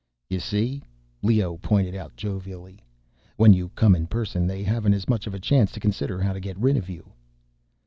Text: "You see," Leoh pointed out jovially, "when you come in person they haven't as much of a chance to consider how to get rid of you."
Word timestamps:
"You 0.31 0.39
see," 0.39 0.81
Leoh 1.21 1.57
pointed 1.57 1.93
out 1.93 2.15
jovially, 2.15 2.79
"when 3.37 3.53
you 3.53 3.69
come 3.75 3.93
in 3.95 4.07
person 4.07 4.47
they 4.47 4.63
haven't 4.63 4.95
as 4.95 5.07
much 5.07 5.27
of 5.27 5.35
a 5.35 5.39
chance 5.39 5.71
to 5.73 5.79
consider 5.79 6.19
how 6.23 6.33
to 6.33 6.39
get 6.39 6.57
rid 6.57 6.75
of 6.75 6.89
you." 6.89 7.11